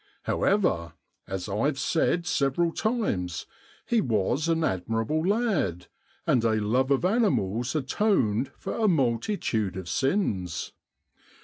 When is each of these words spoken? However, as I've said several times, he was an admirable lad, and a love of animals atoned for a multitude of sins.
However, 0.23 0.93
as 1.27 1.47
I've 1.47 1.77
said 1.77 2.25
several 2.25 2.71
times, 2.71 3.45
he 3.85 4.01
was 4.01 4.47
an 4.47 4.63
admirable 4.63 5.23
lad, 5.23 5.89
and 6.25 6.43
a 6.43 6.55
love 6.59 6.89
of 6.89 7.05
animals 7.05 7.75
atoned 7.75 8.49
for 8.57 8.73
a 8.75 8.87
multitude 8.87 9.77
of 9.77 9.87
sins. 9.87 10.73